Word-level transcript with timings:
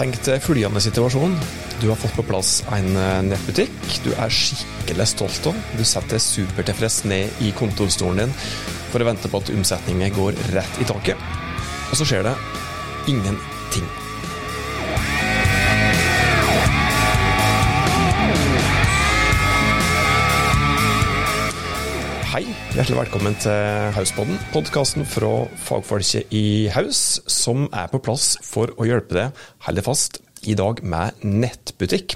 Tenk 0.00 0.16
deg 0.24 0.40
følgende 0.40 0.80
situasjon. 0.80 1.34
Du 1.82 1.90
har 1.90 1.98
fått 2.00 2.14
på 2.16 2.22
plass 2.24 2.62
en 2.72 2.94
eh, 2.96 3.18
nettbutikk 3.26 3.98
du 4.00 4.14
er 4.14 4.32
skikkelig 4.32 5.06
stolt 5.10 5.50
av. 5.50 5.58
Du 5.76 5.84
setter 5.84 6.22
supertilfreds 6.24 7.02
ned 7.10 7.44
i 7.44 7.52
kontorstolen 7.52 8.24
din 8.24 8.32
for 8.88 9.04
å 9.04 9.10
vente 9.10 9.28
på 9.28 9.44
at 9.44 9.52
omsetningen 9.52 10.16
går 10.16 10.40
rett 10.56 10.80
i 10.80 10.88
taket. 10.88 11.20
Og 11.90 12.00
så 12.00 12.08
skjer 12.08 12.30
det 12.30 12.38
ingenting. 13.12 13.99
Hei, 22.30 22.44
hjertelig 22.76 22.94
velkommen 22.94 23.34
til 23.42 23.88
Hauspodden, 23.96 24.36
podkasten 24.52 25.02
fra 25.02 25.48
fagfolket 25.66 26.30
i 26.30 26.68
Haus, 26.70 27.18
som 27.26 27.64
er 27.74 27.88
på 27.90 27.98
plass 28.06 28.36
for 28.46 28.70
å 28.78 28.86
hjelpe 28.86 29.16
deg 29.16 29.40
holde 29.66 29.82
fast 29.82 30.20
i 30.46 30.54
dag 30.54 30.78
med 30.86 31.24
nettbutikk. 31.26 32.14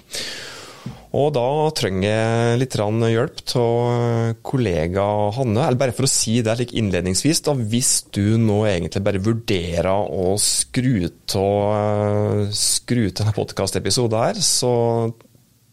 Og 1.19 1.32
da 1.34 1.48
trenger 1.74 2.06
jeg 2.06 2.60
litt 2.60 2.77
hjelp 2.78 3.42
av 3.58 4.36
kollega 4.46 5.08
Hanne. 5.34 5.66
Eller 5.66 5.82
bare 5.82 5.96
for 5.98 6.06
å 6.06 6.12
si 6.14 6.36
det 6.46 6.55
like 6.62 6.78
innledningsvis, 6.78 7.42
da, 7.50 7.56
hvis 7.58 7.92
du 8.14 8.38
nå 8.38 8.60
egentlig 8.70 9.02
bare 9.10 9.24
vurderer 9.24 10.14
å 10.14 10.36
skru 10.38 11.10
av 11.42 12.55
skru 12.55 13.08
denne 13.10 13.34
podkastepisoden 13.34 14.28
her, 14.28 14.38
så 14.38 14.74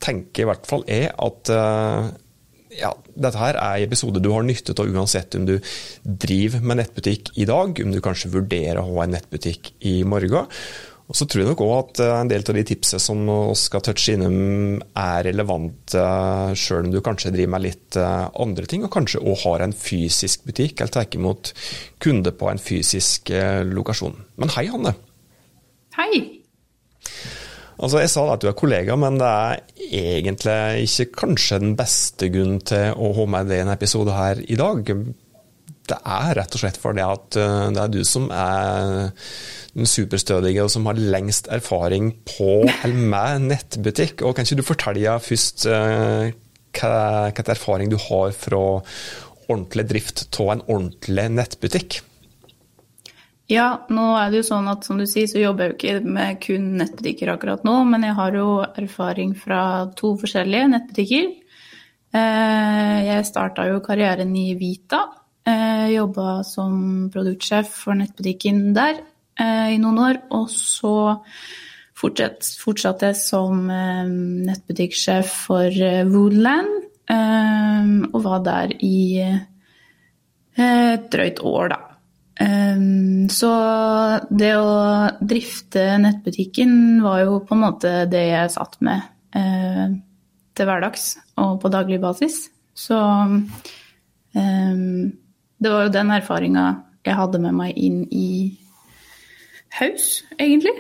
tenker 0.02 0.48
i 0.48 0.50
hvert 0.50 0.66
fall 0.66 0.90
jeg 0.90 1.14
at 1.14 1.54
ja, 2.78 2.92
dette 3.16 3.40
her 3.42 3.58
er 3.58 3.80
en 3.80 3.88
episode 3.88 4.22
du 4.24 4.30
har 4.34 4.46
nyttet 4.48 4.80
av 4.80 4.88
uansett 4.88 5.36
om 5.38 5.48
du 5.50 5.58
driver 6.04 6.64
med 6.64 6.82
nettbutikk 6.82 7.34
i 7.42 7.48
dag, 7.50 7.76
om 7.84 7.92
du 7.92 8.00
kanskje 8.04 8.32
vurderer 8.34 8.82
å 8.82 8.88
ha 8.94 9.06
en 9.06 9.14
nettbutikk 9.18 9.74
i 9.88 10.02
morgen. 10.08 10.48
Og 11.12 11.18
så 11.20 11.26
tror 11.28 11.42
jeg 11.42 11.50
nok 11.50 11.62
òg 11.66 11.72
at 11.76 12.02
eh, 12.06 12.14
en 12.22 12.30
del 12.32 12.46
av 12.48 12.56
de 12.56 12.64
tipsene 12.70 13.04
som 13.04 13.24
vi 13.28 13.56
skal 13.60 13.84
touche 13.84 14.16
innom, 14.16 14.80
er 14.96 15.26
relevante 15.28 16.04
sjøl 16.56 16.88
om 16.88 16.94
du 16.94 17.02
kanskje 17.04 17.34
driver 17.36 17.58
med 17.58 17.66
litt 17.66 18.00
eh, 18.00 18.28
andre 18.46 18.70
ting, 18.72 18.86
og 18.88 18.94
kanskje 18.96 19.20
òg 19.20 19.42
har 19.44 19.66
en 19.66 19.76
fysisk 19.76 20.48
butikk, 20.48 20.80
eller 20.80 20.96
tar 20.96 21.10
imot 21.20 21.52
kunder 22.04 22.36
på 22.36 22.48
en 22.52 22.62
fysisk 22.64 23.34
eh, 23.36 23.60
lokasjon. 23.68 24.16
Men 24.40 24.56
hei, 24.56 24.70
Hanne. 24.72 24.96
Hei. 25.98 26.41
Altså, 27.82 28.02
Jeg 28.04 28.12
sa 28.14 28.28
da 28.28 28.36
at 28.38 28.44
du 28.44 28.50
er 28.50 28.58
kollega, 28.58 28.96
men 29.00 29.18
det 29.18 29.28
er 29.28 29.62
egentlig 29.82 30.86
ikke 30.86 31.24
kanskje 31.24 31.62
den 31.64 31.76
beste 31.80 32.30
grunnen 32.30 32.62
til 32.62 32.94
å 32.94 33.12
ha 33.18 33.26
med 33.36 33.50
deg 33.50 33.62
i 33.62 33.66
en 33.66 33.74
episode 33.74 34.14
her 34.14 34.42
i 34.46 34.58
dag. 34.60 34.92
Det 35.92 35.98
er 35.98 36.36
rett 36.38 36.56
og 36.56 36.62
slett 36.62 36.78
fordi 36.80 37.02
at 37.04 37.40
eh, 37.42 37.72
det 37.74 37.82
er 37.82 37.92
du 37.92 38.04
som 38.06 38.30
er 38.30 39.10
den 39.74 39.90
superstødige 39.90 40.64
og 40.64 40.70
som 40.72 40.86
har 40.88 41.00
lengst 41.00 41.50
erfaring 41.52 42.14
på 42.28 42.62
eller 42.84 43.10
med 43.16 43.50
nettbutikk. 43.50 44.22
Og 44.22 44.38
Kan 44.38 44.46
ikke 44.46 44.62
du 44.62 44.68
fortelle 44.68 45.18
først 45.26 45.66
uh, 45.66 46.30
hva, 46.78 46.94
hva 47.34 47.50
erfaring 47.56 47.92
du 47.92 47.98
har 48.00 48.32
fra 48.38 48.64
ordentlig 49.50 49.88
drift 49.90 50.28
av 50.40 50.54
en 50.54 50.66
ordentlig 50.68 51.28
nettbutikk? 51.34 52.02
Ja, 53.52 53.82
nå 53.92 54.04
er 54.16 54.30
det 54.32 54.40
jo 54.40 54.48
sånn 54.48 54.70
at 54.72 54.86
som 54.88 55.00
du 55.02 55.04
sier, 55.10 55.28
så 55.28 55.42
jobber 55.42 55.66
jeg 55.66 55.72
jo 55.74 55.78
ikke 55.78 56.12
med 56.16 56.38
kun 56.40 56.68
nettbutikker 56.80 57.34
akkurat 57.34 57.66
nå, 57.68 57.74
men 57.90 58.06
jeg 58.08 58.16
har 58.16 58.38
jo 58.38 58.46
erfaring 58.64 59.34
fra 59.36 59.62
to 59.98 60.14
forskjellige 60.22 60.70
nettbutikker. 60.72 61.26
Eh, 62.16 62.98
jeg 63.10 63.28
starta 63.28 63.66
jo 63.68 63.82
karrieren 63.84 64.32
i 64.40 64.54
Vita. 64.60 65.02
Eh, 65.44 65.92
Jobba 65.92 66.46
som 66.48 67.10
produktsjef 67.12 67.76
for 67.84 68.00
nettbutikken 68.00 68.70
der 68.78 69.02
eh, 69.36 69.76
i 69.76 69.82
noen 69.84 70.00
år. 70.00 70.22
Og 70.38 70.48
så 70.56 70.96
fortsatte 72.00 73.12
jeg 73.12 73.20
som 73.20 73.68
nettbutikksjef 73.68 75.36
for 75.44 75.84
Woodland, 76.10 76.88
og 77.12 78.18
var 78.26 78.42
der 78.48 78.74
i 78.82 79.22
et 80.58 81.12
drøyt 81.14 81.44
år, 81.46 81.76
da. 81.76 81.91
Um, 82.40 83.28
så 83.30 83.50
det 84.32 84.54
å 84.56 84.72
drifte 85.20 85.84
nettbutikken 86.02 87.02
var 87.04 87.26
jo 87.26 87.42
på 87.46 87.58
en 87.58 87.64
måte 87.66 87.92
det 88.10 88.24
jeg 88.30 88.54
satt 88.56 88.80
med 88.86 89.04
uh, 89.36 89.92
til 90.56 90.70
hverdags 90.70 91.12
og 91.42 91.60
på 91.62 91.72
daglig 91.74 92.00
basis. 92.02 92.46
Så 92.74 92.98
um, 92.98 93.44
det 95.62 95.74
var 95.74 95.86
jo 95.86 95.94
den 95.94 96.16
erfaringa 96.16 96.66
jeg 97.06 97.18
hadde 97.18 97.42
med 97.44 97.58
meg 97.58 97.78
inn 97.78 98.04
i 98.14 98.32
Haus, 99.80 100.22
egentlig. 100.40 100.74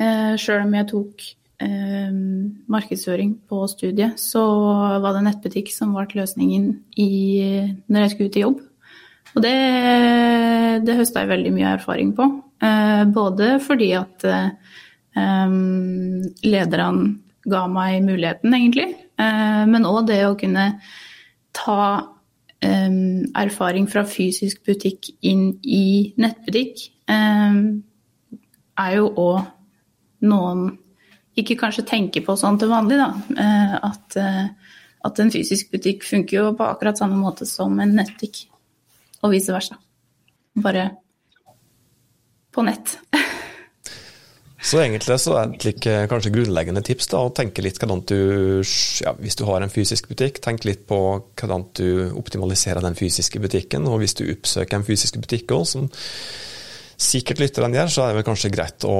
Uh, 0.00 0.34
Sjøl 0.40 0.64
om 0.64 0.74
jeg 0.76 0.90
tok 0.90 1.24
uh, 1.62 2.12
markedsføring 2.74 3.36
på 3.48 3.64
studiet, 3.70 4.18
så 4.20 4.42
var 5.04 5.16
det 5.16 5.26
nettbutikk 5.28 5.72
som 5.74 5.94
ble 5.94 6.08
løsningen 6.16 6.70
i, 7.00 7.10
når 7.86 8.06
jeg 8.06 8.14
skulle 8.14 8.32
ut 8.32 8.40
i 8.40 8.48
jobb. 8.48 8.62
Og 9.34 9.42
det, 9.42 9.54
det 10.86 10.96
høsta 10.98 11.24
jeg 11.24 11.32
veldig 11.32 11.52
mye 11.56 11.74
erfaring 11.74 12.12
på. 12.14 12.28
Eh, 12.64 13.02
både 13.10 13.56
fordi 13.62 13.90
at 13.98 14.24
eh, 14.30 15.54
lederne 16.46 17.08
ga 17.44 17.64
meg 17.68 18.04
muligheten, 18.06 18.54
egentlig, 18.56 18.88
eh, 19.20 19.64
men 19.68 19.88
òg 19.88 20.06
det 20.08 20.22
å 20.26 20.36
kunne 20.38 20.74
ta 21.54 21.78
erfaring 22.64 23.84
fra 23.92 24.06
fysisk 24.08 24.62
butikk 24.64 25.10
inn 25.28 25.50
i 25.68 26.14
nettbutikk, 26.16 26.86
er 27.12 28.94
jo 28.96 29.10
òg 29.20 29.42
noen 30.24 30.62
ikke 31.36 31.58
kanskje 31.60 31.84
tenker 31.90 32.24
på 32.24 32.38
sånn 32.40 32.56
til 32.62 32.72
vanlig, 32.72 32.96
da. 33.02 33.10
At, 33.84 34.16
at 35.04 35.20
en 35.20 35.34
fysisk 35.34 35.76
butikk 35.76 36.08
funker 36.08 36.38
jo 36.38 36.46
på 36.56 36.64
akkurat 36.64 37.04
samme 37.04 37.20
måte 37.20 37.44
som 37.44 37.76
en 37.84 37.92
nettbutikk 37.98 38.46
og 39.24 39.32
vice 39.32 39.54
versa. 39.54 39.78
Bare 40.60 40.90
på 42.54 42.62
nett. 42.62 42.98
Så 44.64 44.78
egentlig 44.80 45.18
så 45.20 45.34
er 45.36 45.50
det 45.52 45.66
like, 45.66 45.94
kanskje 46.08 46.30
grunnleggende 46.32 46.80
tips 46.86 47.10
da, 47.12 47.20
å 47.26 47.32
tenke 47.36 47.60
litt 47.64 47.76
hvordan 47.76 48.00
du, 48.08 48.62
ja, 49.04 49.12
hvis 49.18 49.36
du 49.36 49.42
har 49.44 49.60
en 49.60 49.72
fysisk 49.72 50.08
butikk, 50.08 50.40
tenk 50.44 50.64
litt 50.64 50.86
på 50.88 50.98
hvordan 51.20 51.66
du 51.76 51.88
optimaliserer 52.16 52.80
den 52.84 52.96
fysiske 52.96 53.42
butikken. 53.44 53.84
Og 53.90 54.00
hvis 54.00 54.16
du 54.16 54.24
oppsøker 54.24 54.78
en 54.78 54.86
fysisk 54.86 55.18
butikk 55.20 55.52
òg, 55.52 55.66
som 55.68 55.90
sikkert 56.96 57.42
lytterne 57.42 57.76
gjør, 57.76 57.92
så 57.92 58.04
er 58.06 58.14
det 58.14 58.20
vel 58.22 58.26
kanskje 58.30 58.52
greit 58.54 58.88
å 58.88 58.96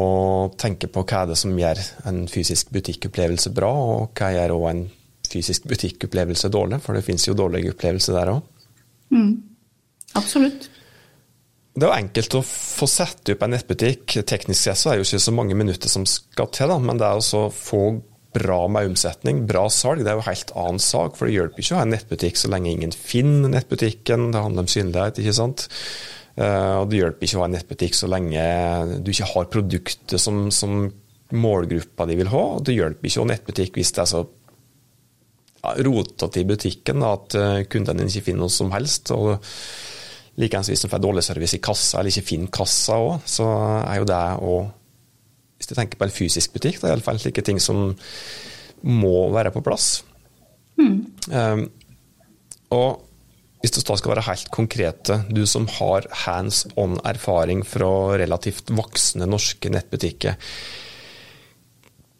tenke 0.60 0.90
på 0.92 1.06
hva 1.06 1.22
er 1.22 1.32
det 1.32 1.40
som 1.40 1.56
gjør 1.56 1.80
en 2.10 2.20
fysisk 2.28 2.74
butikkopplevelse 2.74 3.54
bra, 3.56 3.72
og 3.72 4.20
hva 4.20 4.34
gjør 4.34 4.56
òg 4.58 4.68
en 4.74 4.84
fysisk 5.30 5.64
butikkopplevelse 5.70 6.52
dårlig, 6.52 6.82
for 6.84 6.98
det 6.98 7.06
finnes 7.06 7.24
jo 7.24 7.38
dårlige 7.38 7.72
opplevelser 7.72 8.20
der 8.20 8.34
òg. 8.34 8.44
Mm. 9.14 9.53
Absolutt. 10.18 10.70
Det 11.74 11.82
er 11.82 11.90
jo 11.90 12.04
enkelt 12.04 12.34
å 12.38 12.44
få 12.46 12.86
satt 12.86 13.30
opp 13.34 13.40
en 13.42 13.50
nettbutikk. 13.56 14.20
Teknisk 14.30 14.60
sett 14.60 14.78
så 14.78 14.90
er 14.90 14.96
det 14.96 15.02
jo 15.02 15.08
ikke 15.08 15.24
så 15.26 15.34
mange 15.34 15.56
minutter 15.58 15.90
som 15.90 16.04
skal 16.06 16.50
til, 16.54 16.70
da, 16.70 16.78
men 16.78 17.00
det 17.00 17.06
er 17.08 17.18
å 17.18 17.48
få 17.50 17.84
bra 18.34 18.64
med 18.70 18.90
omsetning, 18.90 19.44
bra 19.46 19.68
salg, 19.70 20.02
det 20.02 20.10
er 20.10 20.18
jo 20.18 20.24
en 20.24 20.28
helt 20.28 20.52
annen 20.58 20.82
sak. 20.82 21.14
For 21.18 21.26
det 21.26 21.36
hjelper 21.36 21.62
ikke 21.62 21.74
å 21.74 21.78
ha 21.78 21.86
en 21.86 21.94
nettbutikk 21.94 22.38
så 22.38 22.50
lenge 22.50 22.72
ingen 22.72 22.94
finner 22.94 23.52
nettbutikken. 23.52 24.28
Det 24.34 24.42
handler 24.42 24.66
om 24.66 24.70
synlighet, 24.70 25.20
ikke 25.22 25.36
sant. 25.36 25.66
Uh, 26.34 26.82
og 26.82 26.88
det 26.90 26.98
hjelper 26.98 27.26
ikke 27.26 27.38
å 27.38 27.42
ha 27.44 27.48
en 27.48 27.54
nettbutikk 27.54 27.94
så 27.94 28.10
lenge 28.10 28.46
du 29.06 29.10
ikke 29.12 29.28
har 29.30 29.50
produktet 29.54 30.22
som, 30.22 30.48
som 30.54 30.88
målgruppa 31.34 32.06
de 32.10 32.18
vil 32.18 32.30
ha. 32.30 32.44
Det 32.62 32.74
hjelper 32.74 33.10
ikke 33.10 33.22
å 33.22 33.26
ha 33.26 33.32
nettbutikk 33.32 33.78
hvis 33.78 33.94
det 33.94 34.02
er 34.02 34.10
så 34.14 34.24
rotete 35.84 36.42
i 36.42 36.46
butikken 36.46 37.06
at 37.06 37.34
kunden 37.72 38.02
din 38.02 38.10
ikke 38.10 38.26
finner 38.26 38.44
noe 38.44 38.52
som 38.52 38.74
helst. 38.74 39.14
og 39.14 39.38
Likeens 40.40 40.70
hvis 40.70 40.84
en 40.86 40.90
får 40.90 41.02
dårlig 41.02 41.22
service 41.26 41.56
i 41.56 41.62
kassa, 41.62 42.00
eller 42.00 42.10
ikke 42.10 42.28
finner 42.32 42.54
kassa 42.54 42.98
òg, 42.98 43.26
så 43.28 43.46
er 43.84 44.00
jo 44.00 44.08
det 44.10 44.24
å 44.42 44.56
Hvis 45.54 45.68
du 45.70 45.76
tenker 45.78 45.96
på 45.96 46.04
en 46.04 46.12
fysisk 46.12 46.52
butikk, 46.52 46.80
det 46.80 46.88
er 46.88 46.92
iallfall 46.96 47.20
slike 47.22 47.42
ting 47.46 47.60
som 47.62 47.94
må 48.84 49.30
være 49.32 49.52
på 49.54 49.62
plass. 49.64 50.02
Mm. 50.76 50.96
Um, 51.30 51.62
og 52.74 53.04
hvis 53.62 53.72
du 53.72 53.78
da 53.80 53.96
skal 53.96 54.12
være 54.12 54.26
helt 54.26 54.50
konkrete, 54.52 55.22
du 55.30 55.46
som 55.48 55.64
har 55.78 56.04
hands 56.26 56.66
on 56.76 56.98
erfaring 57.06 57.62
fra 57.64 58.18
relativt 58.20 58.74
voksne 58.74 59.30
norske 59.30 59.70
nettbutikker, 59.72 60.36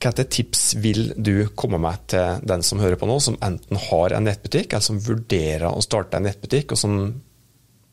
hvilke 0.05 0.25
tips 0.29 0.62
vil 0.85 1.11
du 1.17 1.47
komme 1.56 1.81
med 1.81 2.09
til 2.12 2.41
den 2.49 2.65
som 2.65 2.81
hører 2.81 2.97
på 3.00 3.09
nå, 3.09 3.19
som 3.21 3.38
enten 3.44 3.81
har 3.91 4.15
en 4.17 4.27
nettbutikk, 4.29 4.73
eller 4.73 4.85
som 4.85 5.00
vurderer 5.05 5.69
å 5.69 5.85
starte 5.85 6.17
en 6.17 6.27
nettbutikk, 6.29 6.73
og 6.73 6.81
som 6.81 6.99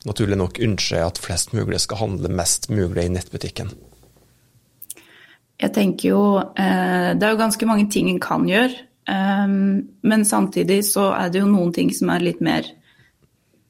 naturlig 0.07 0.37
nok 0.39 0.59
ønsker 0.63 1.05
at 1.05 1.21
flest 1.21 1.55
mulig 1.55 1.81
skal 1.83 2.01
handle 2.01 2.31
mest 2.33 2.69
mulig 2.73 3.05
i 3.05 3.13
nettbutikken? 3.13 3.71
Jeg 5.61 5.73
tenker 5.75 6.09
jo 6.09 6.21
eh, 6.41 7.11
Det 7.13 7.25
er 7.25 7.35
jo 7.35 7.41
ganske 7.41 7.67
mange 7.69 7.89
ting 7.93 8.09
en 8.09 8.21
kan 8.21 8.47
gjøre. 8.49 8.85
Eh, 9.09 9.57
men 10.11 10.27
samtidig 10.27 10.81
så 10.89 11.11
er 11.17 11.33
det 11.33 11.43
jo 11.43 11.49
noen 11.51 11.73
ting 11.75 11.91
som 11.93 12.09
er 12.13 12.25
litt 12.25 12.41
mer 12.41 12.65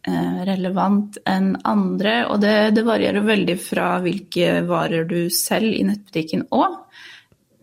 eh, 0.07 0.37
relevant 0.47 1.19
enn 1.27 1.53
andre. 1.67 2.21
Og 2.31 2.39
det, 2.43 2.55
det 2.77 2.85
varierer 2.87 3.27
veldig 3.27 3.57
fra 3.59 3.97
hvilke 4.03 4.61
varer 4.69 5.09
du 5.09 5.25
selger 5.35 5.81
i 5.81 5.89
nettbutikken 5.89 6.47
òg. 6.55 6.79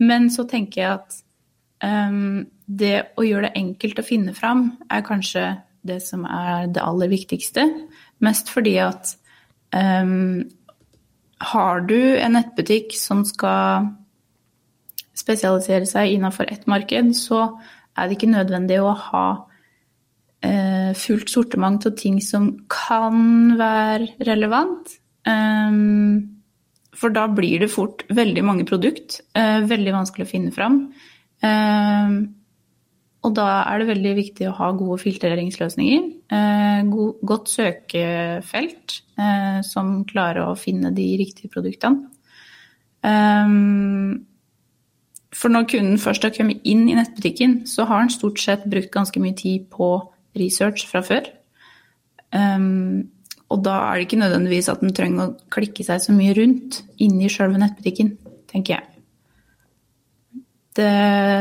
Men 0.05 0.29
så 0.31 0.44
tenker 0.47 0.82
jeg 0.82 0.99
at 0.99 1.23
det 1.79 2.94
å 3.14 3.23
gjøre 3.23 3.47
det 3.47 3.59
enkelt 3.61 4.00
å 4.03 4.05
finne 4.06 4.32
fram, 4.35 4.64
er 4.91 5.05
kanskje 5.06 5.44
det 5.87 6.00
som 6.03 6.25
er 6.26 6.67
det 6.75 6.82
aller 6.82 7.11
viktigste. 7.11 7.64
Mest 8.25 8.50
fordi 8.50 8.76
at 8.82 9.12
um, 9.75 10.43
har 11.53 11.85
du 11.87 11.99
en 12.19 12.35
nettbutikk 12.35 12.97
som 12.99 13.23
skal 13.26 13.93
spesialisere 15.19 15.87
seg 15.88 16.15
innenfor 16.15 16.50
ett 16.50 16.67
marked, 16.70 17.12
så 17.19 17.44
er 17.99 18.09
det 18.09 18.19
ikke 18.19 18.31
nødvendig 18.32 18.81
å 18.82 18.94
ha 19.11 19.26
uh, 20.47 20.91
fullt 20.99 21.31
sortiment 21.31 21.87
av 21.88 21.94
ting 21.99 22.19
som 22.25 22.50
kan 22.70 23.55
være 23.59 24.12
relevant. 24.26 24.99
Um, 25.29 26.38
for 26.99 27.14
da 27.14 27.29
blir 27.31 27.62
det 27.62 27.71
fort 27.71 28.03
veldig 28.11 28.44
mange 28.47 28.67
produkt. 28.67 29.21
Uh, 29.38 29.62
veldig 29.69 29.94
vanskelig 29.94 30.26
å 30.26 30.32
finne 30.32 30.55
fram. 30.55 30.81
Uh, 31.44 32.26
og 33.26 33.35
da 33.35 33.49
er 33.67 33.82
det 33.82 33.93
veldig 33.93 34.14
viktig 34.19 34.49
å 34.49 34.56
ha 34.59 34.73
gode 34.79 35.03
filtreringsløsninger. 35.03 36.18
Eh, 36.29 36.81
god, 36.85 37.21
godt 37.25 37.49
søkefelt 37.49 38.99
eh, 39.17 39.61
som 39.65 40.03
klarer 40.09 40.45
å 40.45 40.59
finne 40.61 40.93
de 40.93 41.07
riktige 41.17 41.49
produktene. 41.53 42.11
Um, 42.99 44.27
for 45.33 45.55
når 45.55 45.69
kunden 45.71 46.01
først 46.03 46.27
har 46.27 46.35
kommet 46.35 46.67
inn 46.69 46.83
i 46.91 46.97
nettbutikken, 46.99 47.63
så 47.71 47.87
har 47.89 48.03
han 48.03 48.13
stort 48.13 48.43
sett 48.43 48.67
brukt 48.69 48.91
ganske 48.93 49.23
mye 49.23 49.37
tid 49.39 49.69
på 49.73 49.93
research 50.37 50.85
fra 50.91 51.01
før. 51.07 51.31
Og 53.49 53.63
da 53.65 53.77
er 53.87 53.95
det 53.97 54.09
ikke 54.09 54.21
nødvendigvis 54.21 54.69
at 54.73 54.83
den 54.83 54.93
trenger 54.97 55.29
å 55.29 55.37
klikke 55.53 55.87
seg 55.87 56.03
så 56.05 56.17
mye 56.17 56.35
rundt 56.37 56.83
inni 57.05 57.31
sjølve 57.33 57.61
nettbutikken, 57.63 58.11
tenker 58.51 58.77
jeg. 58.77 60.43
Det, 60.77 60.91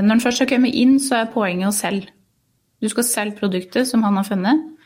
når 0.06 0.14
den 0.14 0.24
først 0.24 0.44
har 0.44 0.52
kommet 0.52 0.78
inn, 0.78 0.96
så 1.04 1.24
er 1.24 1.34
poenget 1.34 1.72
å 1.72 1.76
selge. 1.76 2.14
Du 2.82 2.88
skal 2.92 3.08
selge 3.08 3.40
produktet 3.42 3.90
som 3.90 4.06
han 4.06 4.20
har 4.20 4.28
funnet. 4.28 4.77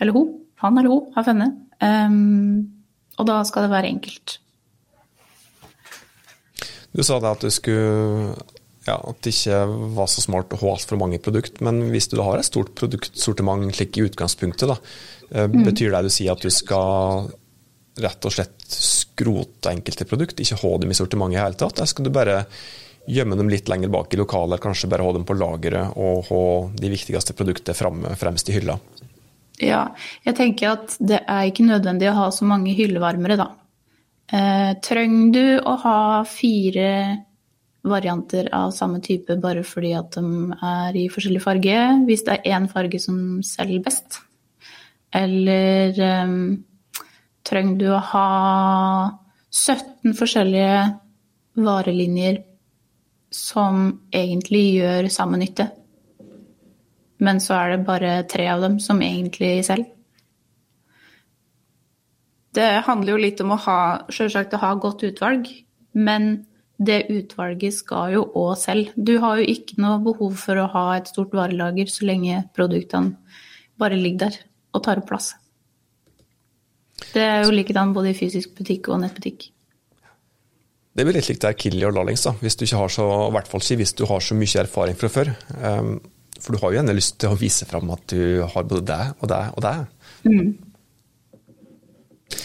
Eller 0.00 0.16
hun. 0.16 0.30
Han 0.62 0.78
eller 0.78 0.92
hun 0.92 1.10
har 1.16 1.26
funnet. 1.26 1.58
Um, 1.82 2.70
og 3.18 3.28
da 3.28 3.42
skal 3.46 3.66
det 3.66 3.74
være 3.74 3.90
enkelt. 3.90 4.38
Du 6.92 7.02
sa 7.04 7.18
det 7.20 7.30
at 7.32 7.44
du 7.44 7.50
skulle 7.52 8.34
ja, 8.82 8.96
at 8.98 9.20
det 9.22 9.30
ikke 9.30 9.60
var 9.94 10.08
så 10.10 10.24
smart 10.24 10.52
å 10.54 10.58
ha 10.58 10.72
altfor 10.74 10.98
mange 10.98 11.20
produkter. 11.22 11.62
Men 11.64 11.84
hvis 11.92 12.10
du 12.10 12.18
har 12.20 12.40
et 12.40 12.48
stort 12.48 12.74
produktsortiment 12.78 13.70
slik 13.76 13.98
i 13.98 14.06
utgangspunktet, 14.08 14.72
da, 14.72 14.76
eh, 15.30 15.46
mm. 15.46 15.62
betyr 15.68 15.94
det 15.94 16.02
du 16.08 16.10
sier 16.12 16.34
at 16.34 16.42
du 16.42 16.50
skal 16.50 17.30
rett 18.02 18.26
og 18.26 18.34
slett 18.34 18.64
skrote 18.72 19.70
enkelte 19.70 20.06
produkter, 20.08 20.42
ikke 20.42 20.62
ha 20.64 20.72
dem 20.82 20.94
i 20.94 20.98
sortimentet 20.98 21.38
i 21.38 21.42
hele 21.42 21.60
tatt? 21.60 21.78
Eller 21.78 21.92
skal 21.92 22.08
du 22.08 22.14
bare 22.14 22.40
gjemme 23.10 23.38
dem 23.38 23.50
litt 23.50 23.70
lenger 23.70 23.90
bak 23.92 24.14
i 24.14 24.18
lokalet, 24.18 24.62
kanskje 24.62 24.90
bare 24.90 25.06
ha 25.06 25.14
dem 25.14 25.26
på 25.28 25.36
lageret 25.38 25.94
og 25.98 26.26
ha 26.30 26.44
de 26.78 26.90
viktigste 26.90 27.36
produktene 27.38 28.16
fremst 28.18 28.50
i 28.50 28.56
hylla? 28.56 28.78
Ja, 29.62 29.82
jeg 30.26 30.34
tenker 30.38 30.74
at 30.74 30.96
det 30.98 31.20
er 31.22 31.46
ikke 31.46 31.66
nødvendig 31.66 32.08
å 32.10 32.16
ha 32.16 32.30
så 32.34 32.46
mange 32.48 32.74
hyllevarmere, 32.74 33.38
da. 33.38 33.48
Eh, 34.32 34.72
trenger 34.82 35.32
du 35.34 35.44
å 35.68 35.76
ha 35.82 35.98
fire 36.26 36.88
varianter 37.82 38.48
av 38.54 38.70
samme 38.74 39.00
type 39.02 39.34
bare 39.42 39.64
fordi 39.66 39.90
at 39.98 40.14
de 40.14 40.56
er 40.56 40.98
i 40.98 41.08
forskjellig 41.12 41.42
farge, 41.42 41.78
hvis 42.06 42.24
det 42.26 42.38
er 42.38 42.56
én 42.56 42.68
farge 42.70 43.00
som 43.02 43.42
selger 43.46 43.82
best? 43.84 44.22
Eller 45.14 46.00
eh, 46.00 46.36
trenger 47.46 47.78
du 47.78 47.86
å 47.92 48.00
ha 48.12 48.28
17 49.52 50.16
forskjellige 50.16 50.80
varelinjer 51.62 52.40
som 53.32 53.84
egentlig 54.12 54.64
gjør 54.78 55.08
samme 55.12 55.38
nytte. 55.40 55.68
Men 57.22 57.40
så 57.42 57.56
er 57.58 57.74
det 57.74 57.86
bare 57.86 58.14
tre 58.30 58.48
av 58.50 58.62
dem 58.64 58.78
som 58.82 59.02
egentlig 59.04 59.60
selger. 59.66 59.90
Det 62.52 62.82
handler 62.84 63.14
jo 63.14 63.20
litt 63.22 63.38
om 63.40 63.54
å 63.54 63.60
ha, 63.64 63.82
selvsagt 64.12 64.52
å 64.58 64.60
ha 64.60 64.74
godt 64.76 65.06
utvalg, 65.08 65.46
men 65.96 66.34
det 66.82 67.06
utvalget 67.12 67.78
skal 67.78 68.12
jo 68.16 68.26
òg 68.36 68.58
selge. 68.60 68.92
Du 68.96 69.14
har 69.22 69.40
jo 69.40 69.46
ikke 69.48 69.78
noe 69.80 70.02
behov 70.04 70.34
for 70.40 70.60
å 70.60 70.68
ha 70.74 70.84
et 70.98 71.08
stort 71.08 71.32
varelager 71.36 71.88
så 71.88 72.08
lenge 72.08 72.42
produktene 72.56 73.16
bare 73.80 73.96
ligger 73.98 74.28
der 74.28 74.36
og 74.76 74.84
tar 74.84 75.00
opp 75.00 75.08
plass. 75.10 75.32
Det 77.12 77.22
er 77.22 77.42
jo 77.44 77.54
likedan 77.54 77.92
både 77.96 78.12
i 78.12 78.16
fysisk 78.16 78.54
butikk 78.58 78.92
og 78.92 79.02
nettbutikk. 79.02 79.48
Det 80.92 81.06
blir 81.08 81.16
litt 81.16 81.28
likt 81.30 81.44
der 81.44 81.56
Killy 81.56 81.86
og 81.88 81.96
lallings, 81.96 82.24
da. 82.26 82.34
Hvis 82.40 82.58
du 82.58 82.66
ikke 82.66 82.82
har 82.82 82.92
så, 82.92 83.06
i 83.28 83.32
hvert 83.34 83.48
fall 83.48 83.64
ikke 83.64 83.80
hvis 83.80 83.94
du 83.96 84.04
har 84.08 84.24
så 84.24 84.36
mye 84.36 84.60
erfaring 84.60 84.98
fra 85.00 85.08
før. 85.12 85.30
Um, 85.56 85.94
for 86.42 86.54
du 86.54 86.62
har 86.62 86.72
jo 86.72 86.80
gjerne 86.80 86.96
lyst 86.96 87.20
til 87.22 87.32
å 87.32 87.38
vise 87.38 87.68
fram 87.68 87.92
at 87.94 88.02
du 88.10 88.42
har 88.42 88.66
både 88.66 88.84
deg 88.88 89.22
og 89.22 89.30
deg 89.30 89.54
og 89.54 89.62
deg. 89.64 89.86
Mm. 90.26 90.50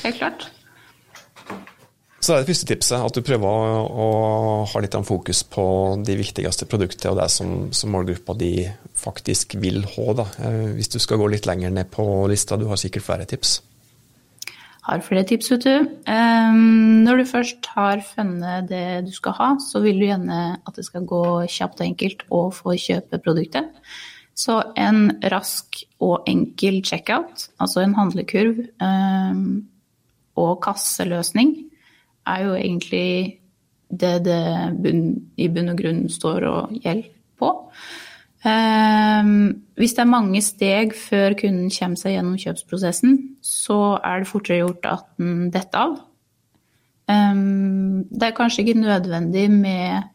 Helt 0.03 0.19
klart. 0.19 0.47
Så 2.17 2.33
det 2.33 2.38
er 2.38 2.44
det 2.44 2.49
første 2.49 2.67
tipset, 2.67 2.97
at 2.97 3.15
du 3.15 3.23
prøver 3.23 3.47
å, 3.47 4.07
ha 4.67 4.79
litt 4.83 4.95
fokus 5.07 5.44
på 5.47 5.63
de 6.03 6.17
viktigste 6.19 6.67
produktene 6.67 7.13
og 7.13 7.21
det 7.21 7.27
som, 7.31 7.51
som 7.71 7.94
målgruppa 7.94 8.35
di 8.35 8.51
faktisk 8.97 9.55
vil 9.61 9.85
ha. 9.94 10.07
Da. 10.17 10.25
Eh, 10.43 10.73
hvis 10.75 10.91
du 10.91 10.97
skal 11.00 11.21
gå 11.21 11.29
litt 11.31 11.47
lenger 11.47 11.71
ned 11.71 11.88
på 11.93 12.03
lista, 12.27 12.57
du 12.59 12.65
har 12.67 12.81
sikkert 12.81 13.05
flere 13.05 13.29
tips 13.29 13.61
har 14.88 15.04
flere 15.04 15.25
tips, 15.28 15.51
vet 15.51 15.66
du. 15.68 15.88
Når 16.07 17.19
du 17.19 17.25
først 17.28 17.68
har 17.75 18.04
funnet 18.07 18.69
det 18.72 19.06
du 19.07 19.12
skal 19.16 19.36
ha, 19.38 19.50
så 19.60 19.81
vil 19.84 20.00
du 20.00 20.07
gjerne 20.07 20.42
at 20.63 20.78
det 20.80 20.86
skal 20.88 21.07
gå 21.07 21.24
kjapt 21.51 21.81
og 21.81 21.88
enkelt 21.89 22.24
å 22.31 22.48
få 22.56 22.78
kjøpe 22.80 23.19
produktet. 23.24 23.68
Så 24.38 24.60
en 24.78 25.10
rask 25.34 25.81
og 26.04 26.28
enkel 26.30 26.80
checkout, 26.86 27.50
altså 27.60 27.81
en 27.84 27.98
handlekurv 27.98 28.63
og 30.38 30.54
kasseløsning, 30.63 31.56
er 32.28 32.44
jo 32.45 32.57
egentlig 32.57 33.39
det 33.88 34.18
det 34.25 34.42
bunn, 34.84 35.06
i 35.39 35.48
bunn 35.48 35.72
og 35.72 35.80
grunn 35.80 36.04
står 36.12 36.45
og 36.48 36.75
gjelder 36.84 37.10
på. 37.39 37.54
Um, 38.47 39.63
hvis 39.75 39.95
det 39.97 40.03
er 40.03 40.09
mange 40.09 40.41
steg 40.45 40.94
før 40.95 41.33
kunden 41.39 41.71
kommer 41.73 41.99
seg 41.99 42.13
gjennom 42.13 42.38
kjøpsprosessen, 42.39 43.15
så 43.44 43.97
er 44.05 44.21
det 44.21 44.29
fortere 44.29 44.61
gjort 44.61 44.85
at 44.88 45.07
den 45.19 45.49
detter 45.51 45.81
av. 45.81 45.97
Um, 47.11 48.05
det 48.07 48.29
er 48.29 48.38
kanskje 48.38 48.63
ikke 48.63 48.79
nødvendig 48.79 49.48
med 49.51 50.07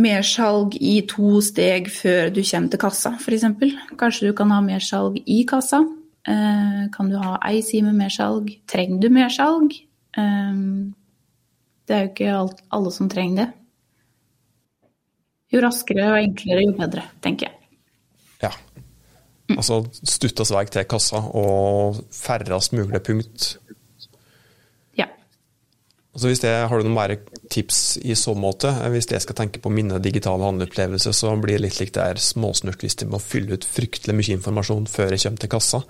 mersalg 0.00 0.76
i 0.76 1.00
to 1.08 1.40
steg 1.44 1.88
før 1.92 2.28
du 2.34 2.42
kommer 2.42 2.72
til 2.72 2.82
kassa, 2.82 3.14
f.eks. 3.20 3.48
Kanskje 4.00 4.28
du 4.28 4.36
kan 4.36 4.52
ha 4.52 4.60
mersalg 4.64 5.22
i 5.24 5.40
kassa. 5.48 5.80
Uh, 6.28 6.84
kan 6.92 7.08
du 7.08 7.16
ha 7.22 7.38
ei 7.48 7.62
side 7.64 7.86
med 7.86 7.96
mersalg? 8.02 8.50
Trenger 8.68 9.00
du 9.00 9.08
mersalg? 9.14 9.78
Det 10.10 11.96
er 11.96 12.04
jo 12.04 12.10
ikke 12.10 12.64
alle 12.74 12.92
som 12.92 13.08
trenger 13.08 13.44
det. 13.44 13.48
Jo 15.50 15.62
raskere 15.64 16.12
og 16.12 16.20
enklere, 16.20 16.64
jo 16.66 16.76
bedre, 16.78 17.04
tenker 17.24 17.48
jeg. 17.48 17.56
Ja. 18.44 18.52
Altså 19.56 19.80
stuttast 19.90 20.54
vei 20.54 20.64
til 20.70 20.86
kassa 20.88 21.20
og 21.36 21.98
færrest 22.14 22.74
mulig 22.76 23.00
punkt. 23.06 23.48
Ja. 24.98 25.08
Altså 26.14 26.30
hvis 26.30 26.42
det, 26.44 26.52
Har 26.70 26.78
du 26.78 26.86
noen 26.86 26.94
mer 26.94 27.16
tips 27.50 27.98
i 28.02 28.14
så 28.14 28.36
måte? 28.38 28.70
Hvis 28.94 29.10
jeg 29.10 29.22
skal 29.24 29.38
tenke 29.42 29.62
på 29.62 29.72
mine 29.74 29.98
digitale 29.98 30.46
handleopplevelser, 30.46 31.12
så 31.12 31.34
blir 31.36 31.58
det 31.58 31.66
litt 31.66 31.80
likt 31.80 31.98
det 31.98 32.06
er 32.06 32.22
småsnurt 32.22 32.82
hvis 32.84 32.98
jeg 33.00 33.10
må 33.10 33.18
fylle 33.18 33.58
ut 33.58 33.66
fryktelig 33.66 34.14
mye 34.16 34.36
informasjon 34.38 34.86
før 34.90 35.16
jeg 35.16 35.24
kommer 35.24 35.42
til 35.42 35.52
kassa. 35.56 35.82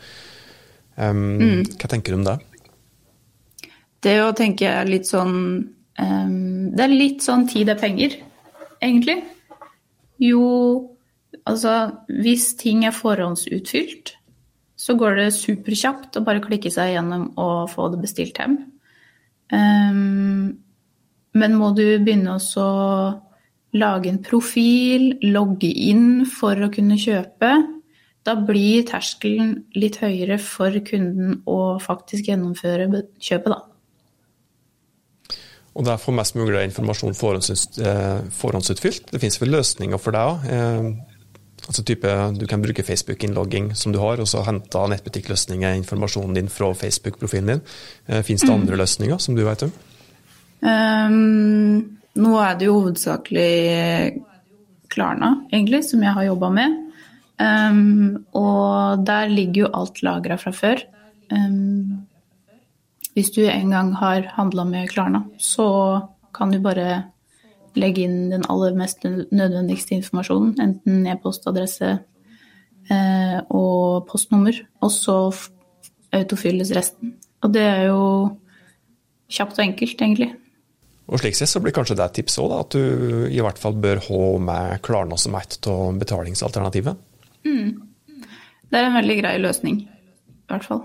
Um, 0.97 1.37
mm. 1.41 1.61
Hva 1.81 1.89
tenker 1.89 2.13
du 2.13 2.21
om 2.21 2.25
det? 2.27 2.39
Det 4.01 4.17
å 4.25 4.33
tenke 4.37 4.73
litt 4.89 5.09
sånn 5.09 5.37
um, 6.01 6.73
Det 6.73 6.83
er 6.85 6.93
litt 6.93 7.25
sånn 7.25 7.45
tid 7.49 7.69
er 7.73 7.79
penger, 7.81 8.17
egentlig. 8.81 9.21
Jo, 10.21 10.47
altså 11.49 11.75
hvis 12.21 12.53
ting 12.61 12.85
er 12.85 12.97
forhåndsutfylt, 12.97 14.15
så 14.81 14.97
går 14.97 15.19
det 15.19 15.31
superkjapt 15.37 16.17
å 16.17 16.25
bare 16.25 16.43
klikke 16.45 16.73
seg 16.73 16.95
gjennom 16.95 17.31
og 17.41 17.71
få 17.73 17.91
det 17.93 18.01
bestilt 18.05 18.41
hjem. 18.41 18.57
Um, 19.53 20.61
men 21.37 21.57
må 21.59 21.73
du 21.77 21.85
begynne 22.01 22.37
å 22.39 22.71
lage 23.77 24.11
en 24.11 24.23
profil, 24.25 25.13
logge 25.23 25.69
inn 25.69 26.25
for 26.27 26.59
å 26.59 26.71
kunne 26.73 26.99
kjøpe, 27.01 27.53
da 28.27 28.35
blir 28.37 28.85
terskelen 28.89 29.55
litt 29.79 30.01
høyere 30.03 30.37
for 30.43 30.75
kunden 30.85 31.39
å 31.49 31.79
faktisk 31.81 32.29
gjennomføre 32.29 32.89
kjøpet, 33.17 33.53
da. 33.53 33.61
Og 35.81 35.87
det 35.87 35.95
er 35.95 36.01
for 36.03 36.13
mest 36.13 36.37
mulig 36.37 36.61
informasjon 36.69 37.17
forhåndsutfylt. 37.17 39.07
Det 39.09 39.21
finnes 39.23 39.41
vel 39.41 39.55
løsninger 39.57 40.01
for 40.03 40.13
det 40.13 40.27
òg. 40.29 40.51
Eh, 40.53 40.91
Altså 41.71 41.85
type, 41.87 42.09
Du 42.41 42.47
kan 42.47 42.63
bruke 42.63 42.83
Facebook-innlogging 42.83 43.75
som 43.77 43.93
du 43.93 43.99
har, 44.01 44.19
og 44.19 44.27
så 44.27 44.43
hente 44.43 44.81
nettbutikkløsninger 44.91 45.77
informasjonen 45.79 46.35
din 46.35 46.49
fra 46.49 46.73
Facebook-profilen 46.75 47.53
din. 47.53 47.61
Eh, 48.09 48.23
Fins 48.27 48.43
det 48.43 48.51
mm. 48.51 48.57
andre 48.57 48.77
løsninger 48.81 49.19
som 49.19 49.37
du 49.37 49.45
vet 49.45 49.63
om? 49.63 49.73
Um, 50.61 51.99
nå 52.17 52.33
er 52.43 52.59
det 52.59 52.67
jo 52.67 52.81
hovedsakelig 52.81 53.53
Klarna, 54.91 55.45
egentlig, 55.53 55.85
som 55.87 56.03
jeg 56.03 56.17
har 56.17 56.27
jobba 56.27 56.51
med. 56.51 56.79
Um, 57.39 58.25
og 58.35 59.07
der 59.07 59.31
ligger 59.31 59.63
jo 59.63 59.73
alt 59.79 60.03
lagra 60.03 60.37
fra 60.41 60.51
før. 60.51 60.83
Um, 61.31 62.03
hvis 63.15 63.33
du 63.35 63.43
en 63.45 63.73
gang 63.75 63.95
har 63.99 64.29
handla 64.37 64.65
med 64.69 64.91
Klarna, 64.93 65.25
så 65.39 65.67
kan 66.35 66.53
du 66.53 66.61
bare 66.63 67.11
legge 67.79 68.05
inn 68.07 68.31
den 68.33 68.47
aller 68.51 68.75
mest 68.79 69.05
nødvendigste 69.05 69.97
informasjonen, 69.99 70.55
enten 70.63 71.07
e-postadresse 71.11 71.91
eh, 72.91 73.39
og 73.51 74.07
postnummer, 74.11 74.57
og 74.83 74.93
så 74.95 75.17
autofylles 76.17 76.73
resten. 76.75 77.15
Og 77.43 77.55
det 77.55 77.65
er 77.67 77.85
jo 77.89 78.05
kjapt 79.31 79.59
og 79.59 79.65
enkelt, 79.65 80.01
egentlig. 80.03 80.31
Og 81.11 81.19
slik 81.23 81.35
sett 81.39 81.51
så 81.51 81.63
blir 81.63 81.75
kanskje 81.75 81.97
det 81.99 82.07
et 82.07 82.19
tips 82.21 82.39
òg, 82.43 82.55
at 82.55 82.75
du 82.77 83.27
i 83.31 83.43
hvert 83.43 83.59
fall 83.59 83.79
bør 83.83 84.03
ha 84.07 84.25
med 84.51 84.83
Klarna 84.87 85.19
som 85.19 85.35
et 85.39 85.59
av 85.71 85.99
betalingsalternativet? 85.99 86.99
Mm. 87.47 87.71
Det 88.71 88.79
er 88.79 88.87
en 88.87 88.99
veldig 88.99 89.17
grei 89.19 89.35
løsning, 89.43 89.83
i 89.87 90.53
hvert 90.53 90.67
fall. 90.67 90.85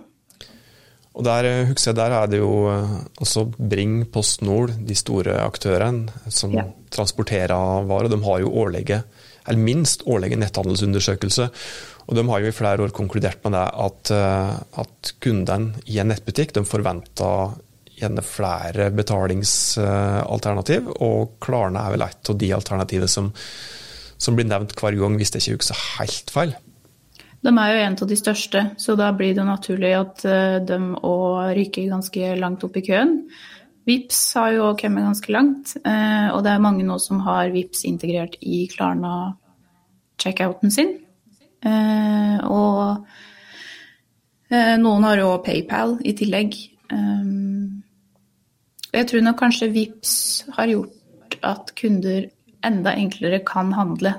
Og 1.15 1.24
der, 1.24 1.48
eh, 1.48 1.67
husker 1.69 1.91
jeg, 1.91 1.98
der 2.00 2.12
er 2.12 2.27
det 2.27 2.41
jo 2.41 2.67
eh, 2.72 2.95
også 3.24 3.45
Bring, 3.55 4.05
PostNord, 4.12 4.75
de 4.84 4.95
store 4.95 5.38
aktørene 5.45 6.12
som 6.27 6.53
ja. 6.55 6.65
transporterer 6.91 7.88
varer. 7.88 8.12
De 8.12 8.19
har 8.25 8.41
jo 8.43 8.51
årlige, 8.51 9.03
eller 9.48 9.62
minst 9.63 10.03
årlige 10.05 10.39
netthandelsundersøkelse. 10.41 11.50
Og 12.05 12.17
de 12.17 12.25
har 12.27 12.41
jo 12.41 12.51
i 12.51 12.55
flere 12.55 12.84
år 12.84 12.93
konkludert 12.93 13.39
med 13.45 13.55
det 13.55 13.63
at, 13.88 14.12
eh, 14.12 14.55
at 14.84 15.13
kundene 15.24 15.88
i 15.88 16.01
en 16.03 16.12
nettbutikk 16.12 16.53
de 16.57 16.65
forventer 16.67 17.55
gjerne 17.95 18.22
flere 18.27 18.89
betalingsalternativ, 18.91 20.89
og 21.00 21.38
Klarna 21.39 21.86
er 21.86 21.93
vel 21.95 22.03
et 22.03 22.29
av 22.31 22.36
de 22.41 22.50
alternativene 22.51 23.07
som, 23.07 23.31
som 24.19 24.36
blir 24.36 24.50
nevnt 24.50 24.75
hver 24.75 24.98
gang, 25.00 25.15
hvis 25.15 25.31
det 25.31 25.39
ikke 25.45 25.62
husker 25.62 25.79
helt 26.01 26.34
feil. 26.36 26.51
De 27.45 27.51
er 27.53 27.69
jo 27.69 27.81
en 27.85 27.93
av 28.01 28.09
de 28.09 28.15
største, 28.17 28.61
så 28.81 28.95
da 28.97 29.11
blir 29.13 29.35
det 29.37 29.43
naturlig 29.45 29.91
at 29.93 30.23
eh, 30.25 30.57
de 30.65 30.97
òg 31.05 31.53
ryker 31.53 31.91
ganske 31.91 32.31
langt 32.39 32.63
opp 32.65 32.79
i 32.79 32.81
køen. 32.87 33.27
VIPS 33.85 34.21
har 34.39 34.55
jo 34.55 34.71
kommet 34.79 35.05
ganske 35.05 35.33
langt, 35.35 35.75
eh, 35.85 36.33
og 36.33 36.41
det 36.41 36.51
er 36.55 36.63
mange 36.63 36.81
nå 36.87 36.97
som 37.03 37.19
har 37.27 37.53
VIPS 37.53 37.83
integrert 37.85 38.33
i 38.41 38.63
Klarna-checkouten 38.71 40.73
sin. 40.73 40.95
Eh, 41.61 42.37
og 42.49 43.05
noen 44.81 45.05
har 45.05 45.17
jo 45.19 45.43
PayPal 45.45 45.97
i 46.05 46.13
tillegg. 46.15 46.55
Jeg 48.93 49.07
tror 49.09 49.21
nok 49.25 49.39
kanskje 49.41 49.73
VIPS 49.73 50.13
har 50.55 50.67
gjort 50.69 51.37
at 51.45 51.73
kunder 51.77 52.29
enda 52.65 52.93
enklere 52.93 53.41
kan 53.45 53.73
handle 53.75 54.13